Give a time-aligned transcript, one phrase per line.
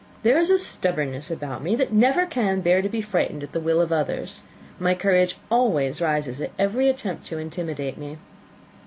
[0.23, 3.59] There is a stubbornness about me that never can bear to be frightened at the
[3.59, 4.41] will of others.
[4.79, 8.17] My courage always rises with every attempt to intimidate me."